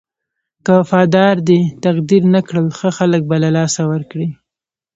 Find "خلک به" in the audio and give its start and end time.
2.97-3.35